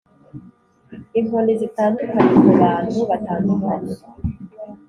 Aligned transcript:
inkoni 1.19 1.53
zitandukanye 1.61 2.33
kubantu 2.45 2.99
batandukanye 3.09 3.93